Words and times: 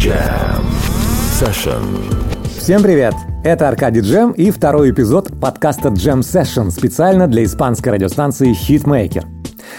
Jam 0.00 0.64
Session. 1.38 1.84
Всем 2.56 2.82
привет! 2.82 3.12
Это 3.44 3.68
Аркадий 3.68 4.00
Джем 4.00 4.30
и 4.30 4.50
второй 4.50 4.92
эпизод 4.92 5.38
подкаста 5.38 5.88
Jam 5.88 6.20
Session 6.20 6.70
специально 6.70 7.26
для 7.26 7.44
испанской 7.44 7.92
радиостанции 7.92 8.54
Hitmaker. 8.54 9.26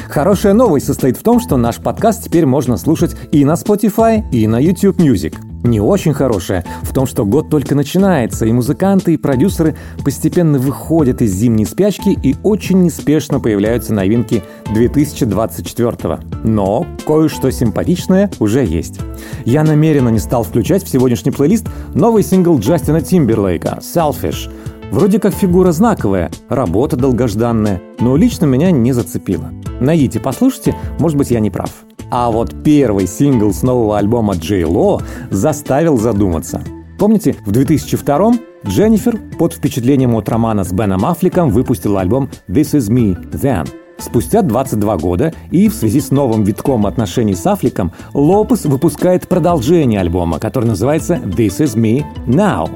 Хорошая 0.10 0.54
новость 0.54 0.86
состоит 0.86 1.18
в 1.18 1.24
том, 1.24 1.40
что 1.40 1.58
наш 1.58 1.78
подкаст 1.78 2.26
теперь 2.26 2.46
можно 2.46 2.78
слушать 2.78 3.16
и 3.32 3.44
на 3.44 3.54
Spotify, 3.54 4.24
и 4.32 4.46
на 4.46 4.60
YouTube 4.60 5.00
Music– 5.00 5.36
не 5.64 5.80
очень 5.80 6.14
хорошая 6.14 6.66
в 6.82 6.94
том, 6.94 7.06
что 7.06 7.26
год 7.26 7.50
только 7.50 7.76
начинается, 7.76 8.46
и 8.46 8.52
музыканты 8.52 9.14
и 9.14 9.18
продюсеры 9.18 9.76
постепенно 10.04 10.60
выходят 10.60 11.22
из 11.22 11.34
зимней 11.34 11.66
спячки 11.66 12.10
и 12.10 12.36
очень 12.44 12.84
неспешно 12.84 13.40
появляются 13.40 13.94
новинки 13.94 14.44
2024 14.74 16.20
Но 16.44 16.86
кое-что 17.06 17.52
симпатичное 17.52 18.32
уже 18.40 18.66
есть. 18.66 19.00
Я 19.46 19.64
намеренно 19.64 20.10
не 20.10 20.20
стал 20.20 20.44
включать 20.44 20.84
в 20.84 20.90
сегодняшний 20.90 21.32
плейлист 21.32 21.68
новый 21.94 22.24
сингл 22.24 22.60
Джастина 22.60 23.02
Тимберлейка 23.02 23.80
«Selfish», 23.82 24.50
Вроде 24.92 25.20
как 25.20 25.34
фигура 25.34 25.72
знаковая, 25.72 26.30
работа 26.50 26.98
долгожданная, 26.98 27.82
но 28.02 28.18
лично 28.18 28.46
меня 28.46 28.72
не 28.72 28.92
зацепила. 28.92 29.50
Найдите, 29.80 30.20
послушайте, 30.20 30.76
может 31.00 31.18
быть, 31.18 31.32
я 31.32 31.40
не 31.40 31.50
прав. 31.50 31.72
А 32.12 32.30
вот 32.30 32.54
первый 32.64 33.08
сингл 33.08 33.54
с 33.54 33.64
нового 33.64 33.98
альбома 33.98 34.36
Джей 34.36 34.66
Ло 34.66 35.02
заставил 35.30 35.98
задуматься. 35.98 36.62
Помните, 37.00 37.38
в 37.46 37.52
2002 37.52 38.34
Дженнифер 38.68 39.18
под 39.40 39.54
впечатлением 39.54 40.16
от 40.16 40.28
романа 40.28 40.66
с 40.66 40.74
Беном 40.74 41.06
Аффлеком 41.06 41.50
выпустила 41.50 42.02
альбом 42.02 42.30
«This 42.50 42.78
is 42.78 42.92
me, 42.92 43.18
then». 43.32 43.68
Спустя 43.98 44.42
22 44.42 44.98
года 44.98 45.34
и 45.52 45.70
в 45.70 45.74
связи 45.74 46.02
с 46.02 46.12
новым 46.12 46.44
витком 46.44 46.86
отношений 46.86 47.34
с 47.34 47.48
Аффлеком 47.48 47.94
Лопес 48.14 48.66
выпускает 48.66 49.28
продолжение 49.28 50.02
альбома, 50.02 50.38
который 50.38 50.66
называется 50.66 51.16
«This 51.16 51.60
is 51.60 51.78
me 51.78 52.04
now». 52.28 52.70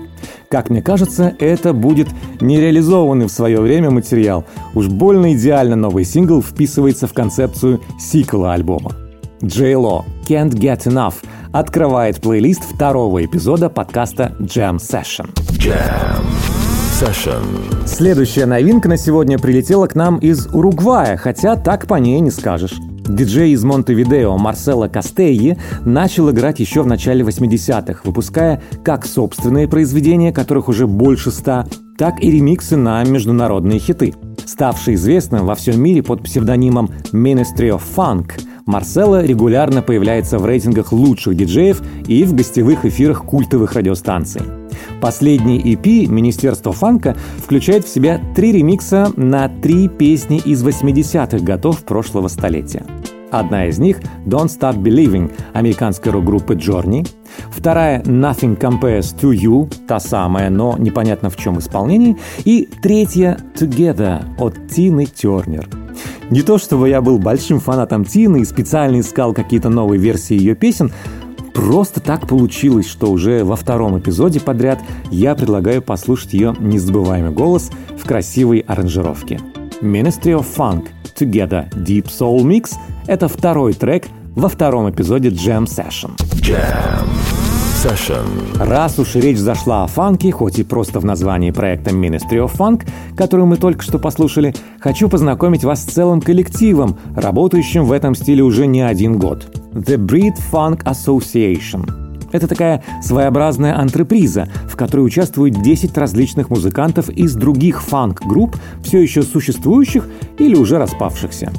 Как 0.50 0.70
мне 0.70 0.82
кажется, 0.82 1.36
это 1.40 1.74
будет 1.74 2.08
нереализованный 2.40 3.26
в 3.26 3.32
свое 3.32 3.60
время 3.60 3.92
материал. 3.92 4.46
Уж 4.76 4.88
больно 4.88 5.34
идеально 5.34 5.76
новый 5.76 6.06
сингл 6.06 6.42
вписывается 6.42 7.08
в 7.08 7.14
концепцию 7.14 7.82
сиквела 8.00 8.54
альбома. 8.54 9.05
J-Lo 9.42 10.06
«Can't 10.28 10.52
Get 10.52 10.86
Enough» 10.86 11.16
открывает 11.52 12.22
плейлист 12.22 12.64
второго 12.64 13.26
эпизода 13.26 13.70
подкаста 13.70 14.34
Jam 14.40 14.78
Session. 14.78 15.34
Jam 15.58 16.24
Session. 17.00 17.86
Следующая 17.86 18.46
новинка 18.46 18.88
на 18.88 18.98
сегодня 18.98 19.38
прилетела 19.38 19.88
к 19.88 19.96
нам 19.96 20.18
из 20.20 20.48
Уругвая, 20.48 21.18
хотя 21.18 21.58
так 21.58 21.86
по 21.86 21.96
ней 21.96 22.22
не 22.22 22.32
скажешь. 22.32 22.76
Диджей 23.08 23.52
из 23.52 23.64
Монтевидео 23.64 24.38
Марсело 24.38 24.88
Кастейи 24.88 25.58
начал 25.84 26.32
играть 26.32 26.60
еще 26.60 26.82
в 26.82 26.88
начале 26.88 27.24
80-х, 27.24 28.02
выпуская 28.06 28.62
как 28.84 29.06
собственные 29.06 29.68
произведения, 29.68 30.32
которых 30.32 30.70
уже 30.70 30.88
больше 30.88 31.30
ста, 31.32 31.68
так 31.98 32.24
и 32.24 32.32
ремиксы 32.32 32.78
на 32.78 33.04
международные 33.04 33.80
хиты. 33.80 34.14
Ставший 34.46 34.96
известным 34.96 35.46
во 35.46 35.56
всем 35.56 35.82
мире 35.82 36.02
под 36.04 36.24
псевдонимом 36.24 36.90
Ministry 37.12 37.70
of 37.70 37.82
Funk– 37.96 38.42
Марсело 38.66 39.24
регулярно 39.24 39.82
появляется 39.84 40.40
в 40.40 40.46
рейтингах 40.46 40.92
лучших 40.92 41.36
диджеев 41.36 41.84
и 42.08 42.24
в 42.24 42.34
гостевых 42.34 42.86
эфирах 42.86 43.24
культовых 43.24 43.74
радиостанций. 43.74 44.42
Последний 45.00 45.60
EP 45.60 46.08
«Министерство 46.08 46.74
фанка» 46.74 47.16
включает 47.38 47.86
в 47.86 47.90
себя 47.90 48.20
три 48.36 48.52
ремикса 48.52 49.12
на 49.16 49.50
три 49.50 49.88
песни 49.88 50.42
из 50.44 50.64
80-х 50.64 51.40
годов 51.40 51.84
прошлого 51.84 52.28
столетия. 52.28 52.84
Одна 53.32 53.68
из 53.68 53.80
них– 53.80 54.00
«Don't 54.26 54.48
Stop 54.48 54.78
Believing» 54.78 55.32
американской 55.54 56.12
рок-группы 56.12 56.56
Journey. 56.56 57.08
Вторая– 57.50 58.02
«Nothing 58.04 58.58
Compares 58.58 59.16
to 59.20 59.32
You»– 59.32 59.72
та 59.88 60.00
самая, 60.00 60.50
но 60.50 60.76
непонятно 60.78 61.30
в 61.30 61.38
чем 61.38 61.60
исполнении. 61.60 62.18
И 62.46 62.68
третья– 62.82 63.38
«Together» 63.56 64.24
от 64.40 64.68
Тины 64.70 65.06
Тернер– 65.06 65.68
не 66.30 66.42
то 66.42 66.58
чтобы 66.58 66.90
я 66.90 67.02
был 67.02 67.20
большим 67.20 67.60
фанатом 67.60 68.06
Тины 68.06 68.42
и 68.42 68.46
специально 68.46 69.00
искал 69.00 69.34
какие-то 69.34 69.70
новые 69.70 70.00
версии 70.00 70.38
ее 70.38 70.56
песен, 70.56 70.92
Просто 71.56 72.02
так 72.02 72.28
получилось, 72.28 72.86
что 72.86 73.10
уже 73.10 73.46
во 73.46 73.56
втором 73.56 73.98
эпизоде 73.98 74.42
подряд 74.42 74.82
я 75.10 75.36
предлагаю 75.36 75.82
послушать 75.82 76.34
ее 76.34 76.54
незабываемый 76.60 77.32
голос 77.32 77.72
в 77.98 78.06
красивой 78.06 78.60
аранжировке. 78.60 79.40
Ministry 79.82 80.38
of 80.38 80.46
Funk 80.54 80.88
Together 81.18 81.72
Deep 81.74 82.08
Soul 82.08 82.44
Mix— 82.44 82.74
это 83.08 83.30
второй 83.30 83.74
трек 83.74 84.08
во 84.36 84.50
втором 84.50 84.90
эпизоде 84.90 85.30
Jam 85.30 85.64
Session. 85.64 86.12
Jam 86.42 87.45
Session. 87.76 88.26
Раз 88.58 88.98
уж 89.00 89.16
речь 89.16 89.38
зашла 89.38 89.84
о 89.84 89.88
фанке, 89.88 90.32
хоть 90.32 90.60
и 90.60 90.64
просто 90.64 91.00
в 91.02 91.06
названии 91.06 91.52
проекта 91.52 91.92
Ministry 91.92 92.38
of 92.38 92.56
Funk, 92.56 92.88
который 93.18 93.46
мы 93.46 93.58
только 93.58 93.84
что 93.84 94.00
послушали, 94.00 94.56
хочу 94.80 95.10
познакомить 95.10 95.66
вас 95.66 95.82
с 95.82 95.88
целым 95.88 96.22
коллективом, 96.22 96.98
работающим 97.16 97.84
в 97.84 97.92
этом 97.92 98.16
стиле 98.16 98.44
уже 98.44 98.66
не 98.66 98.82
один 98.82 99.20
год. 99.20 99.46
The 99.74 99.98
Breed 99.98 100.36
Funk 100.52 100.84
Association. 100.86 102.06
Это 102.32 102.48
такая 102.48 102.82
своеобразная 103.04 103.78
антреприза, 103.78 104.48
в 104.70 104.78
которой 104.78 105.02
участвуют 105.02 105.62
10 105.62 105.98
различных 105.98 106.50
музыкантов 106.50 107.10
из 107.10 107.36
других 107.36 107.84
фанк-групп, 107.84 108.56
все 108.84 109.02
еще 109.02 109.22
существующих 109.22 110.08
или 110.40 110.56
уже 110.56 110.78
распавшихся. 110.78 111.52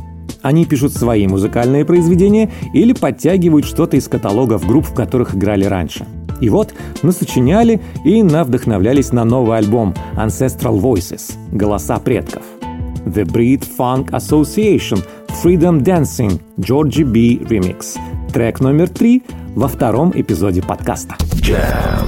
Они 0.47 0.65
пишут 0.65 0.93
свои 0.93 1.27
музыкальные 1.27 1.85
произведения 1.85 2.53
или 2.73 2.93
подтягивают 2.93 3.67
что-то 3.67 3.97
из 3.97 4.07
каталогов 4.07 4.65
групп, 4.65 4.87
в 4.87 4.95
которых 4.95 5.35
играли 5.35 5.65
раньше. 5.65 6.07
И 6.41 6.51
вот 6.51 6.73
насочиняли 7.03 7.81
и 8.05 8.23
навдохновлялись 8.23 9.13
на 9.13 9.25
новый 9.25 9.59
альбом 9.59 9.93
Ancestral 10.15 10.81
Voices– 10.81 11.33
«Голоса 11.51 11.99
предков». 11.99 12.45
The 13.07 13.25
Breed 13.25 13.67
Funk 13.77 14.11
Association 14.11 15.05
Freedom 15.43 15.83
Dancing 15.83 16.41
Georgie 16.59 17.05
B 17.05 17.45
Remix. 17.45 17.99
Трек 18.33 18.61
номер 18.61 18.89
три 18.89 19.25
во 19.57 19.67
втором 19.67 20.13
эпизоде 20.15 20.63
подкаста. 20.63 21.17
Jam 21.41 22.07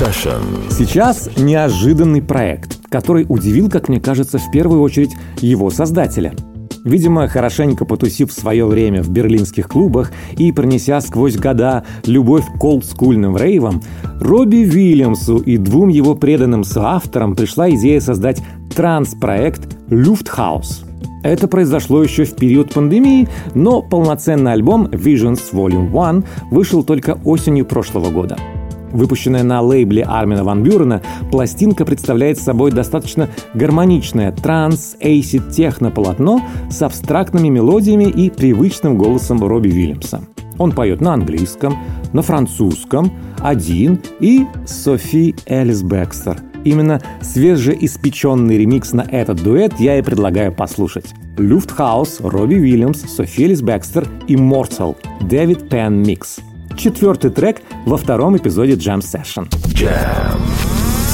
Session. 0.00 0.42
Сейчас 0.68 1.30
неожиданный 1.36 2.22
проект, 2.22 2.80
который 2.88 3.24
удивил, 3.28 3.70
как 3.70 3.88
мне 3.88 4.00
кажется, 4.00 4.38
в 4.38 4.50
первую 4.50 4.80
очередь 4.80 5.12
его 5.40 5.70
создателя– 5.70 6.34
Видимо, 6.84 7.28
хорошенько 7.28 7.84
потусив 7.84 8.32
свое 8.32 8.66
время 8.66 9.02
в 9.02 9.10
берлинских 9.10 9.68
клубах 9.68 10.10
и 10.36 10.50
пронеся 10.50 11.00
сквозь 11.00 11.36
года 11.36 11.84
любовь 12.06 12.44
к 12.58 12.64
олдскульным 12.64 13.36
рейвам, 13.36 13.82
Робби 14.20 14.64
Вильямсу 14.64 15.38
и 15.38 15.58
двум 15.58 15.88
его 15.88 16.14
преданным 16.14 16.64
соавторам 16.64 17.36
пришла 17.36 17.70
идея 17.70 18.00
создать 18.00 18.42
транс-проект 18.74 19.76
«Люфтхаус». 19.88 20.84
Это 21.22 21.46
произошло 21.46 22.02
еще 22.02 22.24
в 22.24 22.34
период 22.34 22.74
пандемии, 22.74 23.28
но 23.54 23.80
полноценный 23.80 24.52
альбом 24.52 24.86
Visions 24.86 25.40
Volume 25.52 25.90
1 25.90 26.24
вышел 26.50 26.82
только 26.82 27.18
осенью 27.24 27.64
прошлого 27.64 28.10
года– 28.10 28.36
Выпущенная 28.92 29.42
на 29.42 29.60
лейбле 29.60 30.02
Армина 30.02 30.44
Ван 30.44 30.62
Бюрена, 30.62 31.02
пластинка 31.30 31.84
представляет 31.84 32.38
собой 32.38 32.70
достаточно 32.70 33.28
гармоничное 33.54 34.32
транс-эйсид 34.32 35.50
техно-полотно 35.50 36.42
с 36.70 36.82
абстрактными 36.82 37.48
мелодиями 37.48 38.04
и 38.04 38.30
привычным 38.30 38.98
голосом 38.98 39.42
Робби 39.42 39.68
Вильямса. 39.68 40.22
Он 40.58 40.72
поет 40.72 41.00
на 41.00 41.14
английском, 41.14 41.78
на 42.12 42.22
французском, 42.22 43.10
один 43.40 43.98
и 44.20 44.44
Софи 44.66 45.34
Элис 45.46 45.82
Бекстер. 45.82 46.38
Именно 46.64 47.00
свежеиспеченный 47.22 48.58
ремикс 48.58 48.92
на 48.92 49.00
этот 49.00 49.42
дуэт 49.42 49.80
я 49.80 49.98
и 49.98 50.02
предлагаю 50.02 50.52
послушать. 50.52 51.06
Lufthaus, 51.38 52.20
Робби 52.20 52.56
Уильямс, 52.56 53.00
Софи 53.00 53.44
Элис 53.44 53.62
Бекстер, 53.62 54.06
Immortal, 54.28 54.96
Дэвид 55.22 55.68
Пен 55.68 56.02
Микс– 56.02 56.40
четвертый 56.76 57.30
трек 57.30 57.62
во 57.86 57.96
втором 57.96 58.36
эпизоде 58.36 58.74
Jam 58.74 59.00
Session. 59.00 59.48
Jam 59.74 60.40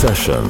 Session. 0.03 0.45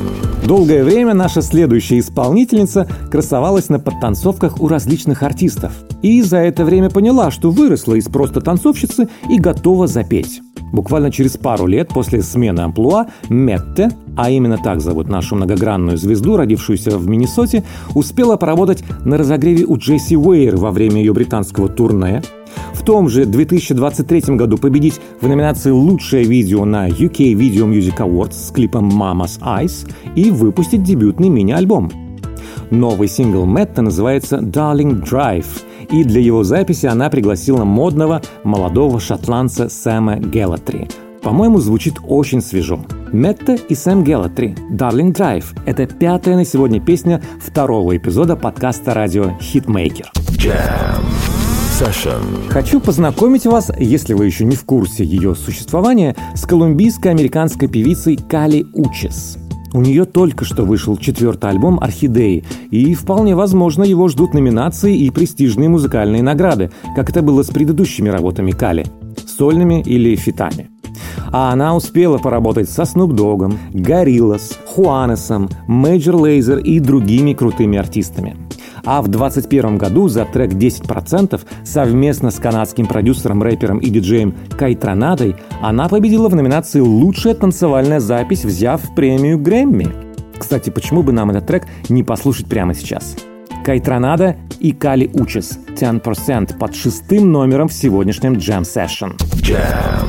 Долгое 0.47 0.85
время 0.85 1.15
наша 1.15 1.43
следующая 1.43 1.99
исполнительница 1.99 2.87
красовалась 3.11 3.69
на 3.69 3.79
подтанцовках 3.79 4.61
у 4.61 4.69
различных 4.69 5.23
артистов. 5.23 5.73
И 6.03 6.23
за 6.23 6.39
это 6.39 6.65
время 6.65 6.91
поняла, 6.91 7.31
что 7.31 7.51
выросла 7.51 7.95
из 7.95 8.05
просто 8.05 8.41
танцовщицы 8.41 9.09
и 9.31 9.39
готова 9.39 9.87
запеть. 9.87 10.43
Буквально 10.73 11.11
через 11.11 11.37
пару 11.37 11.67
лет 11.67 11.89
после 11.89 12.23
смены 12.23 12.61
амплуа 12.61 13.07
Метте, 13.31 13.91
а 14.17 14.31
именно 14.31 14.59
так 14.59 14.81
зовут 14.81 15.09
нашу 15.09 15.37
многогранную 15.37 15.97
звезду, 15.97 16.37
родившуюся 16.37 16.99
в 16.99 17.09
Миннесоте, 17.09 17.65
успела 17.95 18.37
поработать 18.37 18.85
на 19.05 19.17
разогреве 19.17 19.65
у 19.65 19.79
Джесси 19.79 20.17
Уэйр 20.17 20.57
во 20.57 20.71
время 20.71 20.99
ее 20.99 21.13
британского 21.15 21.69
турне, 21.69 22.23
том 22.89 23.11
же 23.11 23.27
2023 23.27 24.35
году 24.35 24.57
победить 24.57 24.99
в 25.21 25.29
номинации 25.29 25.71
«Лучшее 25.71 26.25
видео» 26.25 26.65
на 26.65 26.89
UK 26.89 27.35
Video 27.35 27.69
Music 27.71 27.99
Awards 27.99 28.33
с 28.33 28.51
клипом 28.51 28.89
«Mama's 28.89 29.39
Eyes» 29.43 29.87
и 30.17 30.31
выпустить 30.31 30.85
дебютный 30.85 31.29
мини-альбом. 31.29 31.93
Новый 32.71 33.09
сингл 33.09 33.45
Мэтта 33.45 33.83
называется 33.83 34.39
«Darling 34.39 35.05
Drive», 35.05 35.45
и 35.91 36.03
для 36.03 36.23
его 36.23 36.45
записи 36.45 36.87
она 36.87 37.11
пригласила 37.11 37.63
модного 37.65 38.23
молодого 38.43 39.01
шотландца 39.01 39.69
Сэма 39.69 40.17
Геллатри. 40.17 40.89
По-моему, 41.21 41.59
звучит 41.59 41.97
очень 42.07 42.41
свежо. 42.41 42.81
Метта 43.13 43.57
и 43.69 43.75
Сэм 43.75 44.03
Геллатри 44.03 44.57
«Darling 44.73 45.13
Drive»— 45.13 45.45
это 45.67 45.85
пятая 45.85 46.37
на 46.37 46.47
сегодня 46.47 46.81
песня 46.81 47.21
второго 47.39 47.99
эпизода 47.99 48.35
подкаста 48.35 48.95
радио 48.95 49.33
«Хитмейкер». 49.43 50.11
Jam 50.39 51.05
session. 51.79 52.51
Хочу 52.51 52.81
познакомить 52.81 53.47
вас, 53.47 53.71
если 53.79 54.13
вы 54.15 54.27
еще 54.27 54.45
не 54.45 54.57
в 54.57 54.65
курсе 54.65 55.05
ее 55.05 55.37
существования, 55.37 56.17
с 56.35 56.45
колумбийско-американской 56.45 57.69
певицей 57.69 58.17
Кали 58.17 58.67
Учес. 58.75 59.39
У 59.73 59.81
нее 59.81 60.05
только 60.05 60.45
что 60.45 60.65
вышел 60.65 60.97
четвертый 60.97 61.51
альбом 61.51 61.79
«Орхидеи», 61.79 62.45
и 62.71 62.95
вполне 62.95 63.37
возможно 63.37 63.85
его 63.85 64.09
ждут 64.09 64.35
номинации 64.35 64.97
и 64.97 65.11
престижные 65.11 65.69
музыкальные 65.69 66.23
награды, 66.23 66.73
как 66.97 67.11
это 67.11 67.23
было 67.23 67.43
с 67.45 67.49
предыдущими 67.49 68.09
работами 68.09 68.51
Кали– 68.51 68.87
сольными 69.39 69.81
или 69.83 70.17
фитами. 70.17 70.71
А 71.31 71.53
она 71.53 71.77
успела 71.77 72.19
поработать 72.19 72.71
со 72.71 72.83
Snoop 72.83 73.11
Dogg, 73.11 73.55
Gorillaz, 73.73 74.57
Хуанесом, 74.67 75.49
Major 75.69 76.15
Lazer 76.15 76.61
и 76.61 76.81
другими 76.81 77.35
крутыми 77.35 77.79
артистами– 77.79 78.37
а 78.89 79.03
в 79.03 79.09
2021 79.09 79.77
году 79.77 80.09
за 80.09 80.25
трек 80.25 80.53
10% 80.53 81.39
совместно 81.63 82.31
с 82.31 82.37
канадским 82.37 82.87
продюсером, 82.87 83.43
рэпером 83.43 83.81
и 83.81 83.91
диджеем 83.91 84.35
Кайтранадой 84.59 85.37
она 85.61 85.91
победила 85.91 86.31
в 86.31 86.35
номинации 86.35 86.81
«Лучшая 86.81 87.35
танцевальная 87.35 88.01
запись», 88.01 88.47
взяв 88.47 88.81
премию 88.97 89.39
Грэмми. 89.39 89.89
Кстати, 90.39 90.71
почему 90.71 91.03
бы 91.03 91.13
нам 91.13 91.31
этот 91.31 91.47
трек 91.47 91.67
не 91.91 92.03
послушать 92.03 92.47
прямо 92.47 92.73
сейчас? 92.73 93.15
Кайтранада 93.63 94.37
и 94.59 94.73
Кали 94.73 95.11
Учес 95.13 95.59
10% 95.79 96.57
под 96.57 96.75
шестым 96.75 97.31
номером 97.31 97.69
в 97.69 97.75
сегодняшнем 97.75 98.35
Jam 98.35 98.63
Session. 98.63 99.19
Jam 99.43 100.09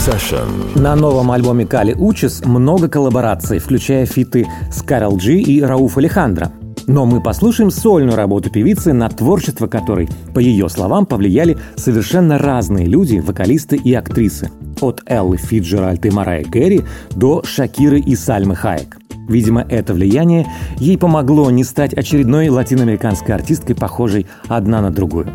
session. 0.00 0.80
На 0.80 0.96
новом 0.96 1.30
альбоме 1.30 1.66
Кали 1.66 1.94
Учес 1.94 2.44
много 2.44 2.88
коллабораций, 2.88 3.58
включая 3.58 4.06
фиты 4.06 4.48
с 4.72 4.82
Карл 4.82 5.16
Джи 5.18 5.38
и 5.40 5.62
Рауф 5.62 5.98
Алехандро. 5.98 6.50
Но 6.90 7.06
мы 7.06 7.20
послушаем 7.20 7.70
сольную 7.70 8.16
работу 8.16 8.50
певицы, 8.50 8.92
на 8.92 9.08
творчество 9.08 9.68
которой, 9.68 10.08
по 10.34 10.40
ее 10.40 10.68
словам, 10.68 11.06
повлияли 11.06 11.56
совершенно 11.76 12.36
разные 12.36 12.86
люди, 12.86 13.20
вокалисты 13.20 13.76
и 13.76 13.94
актрисы. 13.94 14.50
От 14.80 15.00
Эллы 15.06 15.36
Фиджеральд 15.36 16.04
и 16.04 16.10
Марая 16.10 16.42
Кэрри 16.42 16.82
до 17.12 17.44
Шакиры 17.44 18.00
и 18.00 18.16
Сальмы 18.16 18.56
Хаек. 18.56 18.98
Видимо, 19.28 19.64
это 19.68 19.94
влияние 19.94 20.48
ей 20.78 20.98
помогло 20.98 21.48
не 21.52 21.62
стать 21.62 21.94
очередной 21.94 22.48
латиноамериканской 22.48 23.36
артисткой, 23.36 23.76
похожей 23.76 24.26
одна 24.48 24.82
на 24.82 24.90
другую. 24.90 25.28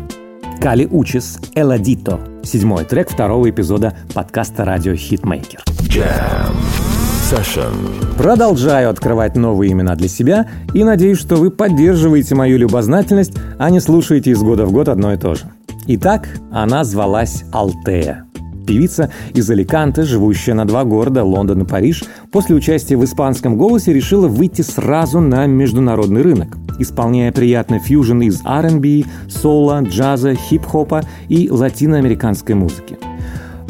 Кали 0.60 0.86
Учис 0.90 1.38
«Эладито»– 1.54 2.20
седьмой 2.42 2.84
трек 2.84 3.08
второго 3.10 3.48
эпизода 3.48 3.96
подкаста 4.12 4.66
«Радио 4.66 4.94
Хитмейкер». 4.94 5.62
Jam 5.88 6.85
session. 7.26 7.72
Продолжаю 8.16 8.88
открывать 8.88 9.34
новые 9.34 9.72
имена 9.72 9.96
для 9.96 10.06
себя 10.06 10.46
и 10.72 10.84
надеюсь, 10.84 11.18
что 11.18 11.34
вы 11.34 11.50
поддерживаете 11.50 12.36
мою 12.36 12.56
любознательность, 12.56 13.32
а 13.58 13.68
не 13.70 13.80
слушаете 13.80 14.30
из 14.30 14.40
года 14.42 14.64
в 14.64 14.70
год 14.70 14.88
одно 14.88 15.12
и 15.12 15.16
то 15.16 15.34
же. 15.34 15.42
Итак, 15.88 16.28
она 16.52 16.84
звалась 16.84 17.44
Алтея. 17.52 18.26
Певица 18.64 19.10
из 19.34 19.50
Аликанте, 19.50 20.02
живущая 20.02 20.54
на 20.54 20.66
два 20.66 20.84
города, 20.84 21.24
Лондон 21.24 21.62
и 21.62 21.66
Париж, 21.66 22.04
после 22.30 22.54
участия 22.54 22.96
в 22.96 23.04
испанском 23.04 23.56
голосе 23.56 23.92
решила 23.92 24.28
выйти 24.28 24.62
сразу 24.62 25.20
на 25.20 25.46
международный 25.46 26.22
рынок, 26.22 26.56
исполняя 26.78 27.32
приятный 27.32 27.80
фьюжн 27.80 28.20
из 28.20 28.40
R&B, 28.44 29.02
соло, 29.28 29.80
джаза, 29.82 30.34
хип-хопа 30.34 31.02
и 31.28 31.50
латиноамериканской 31.50 32.54
музыки. 32.54 32.98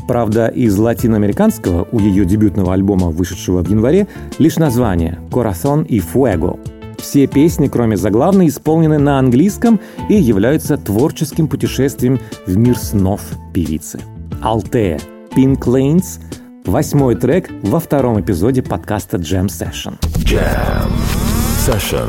Правда, 0.07 0.47
из 0.49 0.77
латиноамериканского 0.77 1.89
у 1.91 1.99
ее 1.99 2.25
дебютного 2.25 2.73
альбома, 2.73 3.09
вышедшего 3.09 3.63
в 3.63 3.69
январе, 3.69 4.07
лишь 4.39 4.57
название 4.57 5.19
«Corazon 5.31 5.87
и 5.87 5.99
Fuego». 6.01 6.59
Все 6.99 7.27
песни, 7.27 7.69
кроме 7.69 7.97
заглавной, 7.97 8.49
исполнены 8.49 8.99
на 8.99 9.19
английском 9.19 9.81
и 10.09 10.15
являются 10.15 10.77
творческим 10.77 11.47
путешествием 11.47 12.21
в 12.47 12.57
мир 12.57 12.79
снов 12.79 13.21
певицы. 13.53 14.01
Алтея, 14.43 14.99
Pink 15.37 15.61
Lanes, 15.61 16.21
восьмой 16.65 17.17
трек 17.17 17.51
во 17.63 17.81
втором 17.81 18.21
эпизоде 18.21 18.63
подкаста 18.63 19.19
Jam 19.19 19.47
Session. 19.47 19.99
Jam 20.25 20.91
session. 21.67 22.09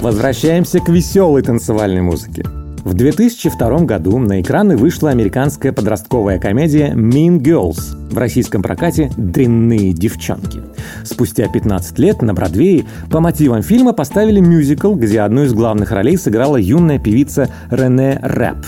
Возвращаемся 0.00 0.80
к 0.80 0.88
веселой 0.88 1.42
танцевальной 1.42 2.02
музыке. 2.02 2.44
В 2.86 2.94
2002 2.94 3.80
году 3.80 4.16
на 4.18 4.40
экраны 4.40 4.76
вышла 4.76 5.10
американская 5.10 5.72
подростковая 5.72 6.38
комедия 6.38 6.92
«Mean 6.94 7.40
Girls», 7.40 7.80
в 8.12 8.16
российском 8.16 8.62
прокате 8.62 9.10
«Дрянные 9.16 9.92
девчонки». 9.92 10.60
Спустя 11.02 11.48
15 11.48 11.98
лет 11.98 12.22
на 12.22 12.32
Бродвее 12.32 12.84
по 13.10 13.18
мотивам 13.18 13.62
фильма 13.62 13.92
поставили 13.92 14.38
мюзикл, 14.38 14.94
где 14.94 15.22
одну 15.22 15.42
из 15.42 15.52
главных 15.52 15.90
ролей 15.90 16.16
сыграла 16.16 16.58
юная 16.58 17.00
певица 17.00 17.48
Рене 17.72 18.20
Рэп. 18.22 18.64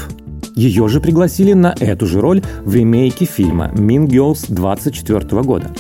Ее 0.57 0.89
же 0.89 1.01
пригласили 1.01 1.53
на 1.53 1.73
эту 1.79 2.07
же 2.07 2.21
роль 2.21 2.43
в 2.65 2.75
ремейке 2.75 3.25
фильма 3.25 3.71
«Mean 3.77 4.09
Girls» 4.09 4.47
24 4.49 5.43
года. 5.43 5.71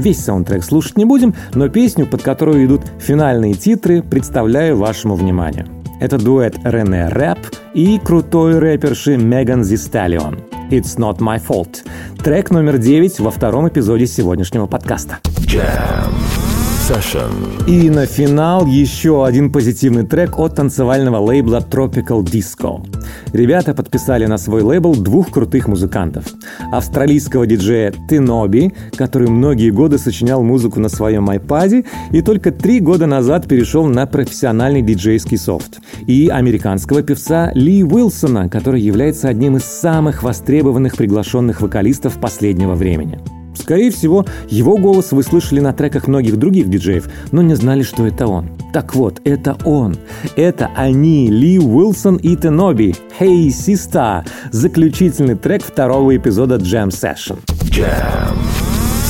Весь 0.00 0.18
саундтрек 0.18 0.64
слушать 0.64 0.98
не 0.98 1.04
будем, 1.04 1.32
но 1.54 1.68
песню, 1.68 2.06
под 2.08 2.22
которую 2.22 2.66
идут 2.66 2.82
финальные 2.98 3.54
титры, 3.54 4.02
представляю 4.02 4.78
вашему 4.78 5.14
вниманию. 5.14 5.68
Это 6.00 6.18
дуэт 6.18 6.58
Рене 6.64 7.08
Рэп 7.08 7.38
и 7.74 7.98
крутой 7.98 8.58
рэперши 8.58 9.16
Меган 9.16 9.64
Зи 9.64 9.76
Сталион. 9.76 10.40
«It's 10.70 10.98
not 10.98 11.18
my 11.18 11.40
fault». 11.40 11.86
Трек 12.22 12.50
номер 12.50 12.78
9 12.78 13.20
во 13.20 13.30
втором 13.30 13.68
эпизоде 13.68 14.06
сегодняшнего 14.06 14.66
подкаста. 14.66 15.18
Jam 15.46 16.43
session. 16.88 17.30
И 17.66 17.88
на 17.88 18.04
финал 18.04 18.66
еще 18.66 19.24
один 19.24 19.50
позитивный 19.50 20.04
трек 20.04 20.38
от 20.38 20.56
танцевального 20.56 21.16
лейбла 21.16 21.66
Tropical 21.70 22.22
Disco. 22.22 22.86
Ребята 23.32 23.72
подписали 23.72 24.26
на 24.26 24.36
свой 24.36 24.60
лейбл 24.60 24.94
двух 24.94 25.30
крутых 25.30 25.66
музыкантов. 25.66 26.26
Австралийского 26.70 27.46
диджея 27.46 27.94
Теноби, 28.10 28.74
который 28.96 29.28
многие 29.28 29.70
годы 29.70 29.96
сочинял 29.96 30.42
музыку 30.42 30.78
на 30.78 30.90
своем 30.90 31.30
iPad 31.30 31.86
и 32.12 32.20
только 32.20 32.52
три 32.52 32.80
года 32.80 33.06
назад 33.06 33.48
перешел 33.48 33.86
на 33.86 34.04
профессиональный 34.06 34.82
диджейский 34.82 35.38
софт. 35.38 35.80
И 36.06 36.28
американского 36.28 37.02
певца 37.02 37.50
Ли 37.54 37.82
Уилсона, 37.82 38.50
который 38.50 38.82
является 38.82 39.28
одним 39.28 39.56
из 39.56 39.64
самых 39.64 40.22
востребованных 40.22 40.96
приглашенных 40.96 41.62
вокалистов 41.62 42.20
последнего 42.20 42.74
времени. 42.74 43.18
Скорее 43.54 43.90
всего, 43.90 44.24
его 44.48 44.76
голос 44.76 45.12
вы 45.12 45.22
слышали 45.22 45.60
на 45.60 45.72
треках 45.72 46.08
многих 46.08 46.36
других 46.36 46.68
диджеев, 46.68 47.08
но 47.32 47.42
не 47.42 47.54
знали, 47.54 47.82
что 47.82 48.06
это 48.06 48.26
он. 48.26 48.50
Так 48.72 48.94
вот, 48.94 49.20
это 49.24 49.56
он. 49.64 49.96
Это 50.36 50.70
они, 50.76 51.28
Ли 51.28 51.58
Уилсон 51.58 52.16
и 52.16 52.36
Теноби. 52.36 52.94
«Hey, 53.18 53.48
Sister»– 53.48 54.26
заключительный 54.50 55.36
трек 55.36 55.62
второго 55.62 56.16
эпизода 56.16 56.56
Jam 56.56 56.88
Session. 56.88 57.38
Jam 57.70 58.36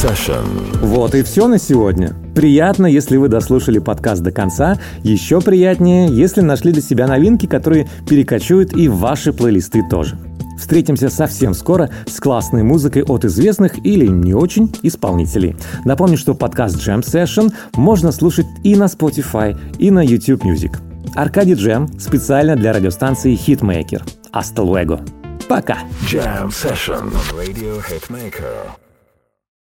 session. 0.04 0.44
Вот 0.82 1.14
и 1.14 1.22
все 1.22 1.48
на 1.48 1.58
сегодня. 1.58 2.14
Приятно, 2.34 2.86
если 2.86 3.16
вы 3.16 3.28
дослушали 3.28 3.78
подкаст 3.78 4.22
до 4.22 4.32
конца. 4.32 4.78
Еще 5.02 5.40
приятнее, 5.40 6.08
если 6.10 6.42
нашли 6.42 6.72
для 6.72 6.82
себя 6.82 7.06
новинки, 7.06 7.46
которые 7.46 7.88
перекочуют 8.08 8.76
и 8.76 8.88
в 8.88 8.98
ваши 8.98 9.32
плейлисты 9.32 9.82
тоже. 9.88 10.18
Встретимся 10.58 11.08
совсем 11.08 11.54
скоро 11.54 11.90
с 12.06 12.20
классной 12.20 12.62
музыкой 12.62 13.02
от 13.02 13.24
известных 13.24 13.84
или 13.84 14.06
не 14.06 14.34
очень 14.34 14.74
исполнителей. 14.82 15.56
Напомню, 15.84 16.16
что 16.16 16.34
подкаст 16.34 16.76
Jam 16.76 17.00
Session 17.00 17.52
можно 17.76 18.12
слушать 18.12 18.46
и 18.62 18.76
на 18.76 18.84
Spotify, 18.84 19.58
и 19.78 19.90
на 19.90 20.04
YouTube 20.04 20.44
Music. 20.44 20.76
Аркадий 21.14 21.54
Джем 21.54 21.88
специально 21.98 22.56
для 22.56 22.72
радиостанции 22.72 23.34
Hitmaker. 23.34 24.02
Hasta 24.32 24.62
luego. 24.62 25.00
Пока! 25.48 25.78
Jam 26.10 26.48
session. 26.50 27.12
Radio 27.36 27.80
Hitmaker. 27.80 28.83